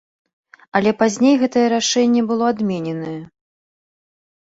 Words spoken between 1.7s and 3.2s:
рашэнне было адмененае.